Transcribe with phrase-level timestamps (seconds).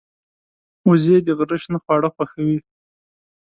[0.87, 2.57] وزې د غره شنه خواړه خوښوي